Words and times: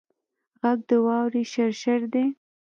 غږ 0.61 0.79
د 0.89 0.91
واورې 1.05 1.43
شرشر 1.53 2.01
دی 2.13 2.25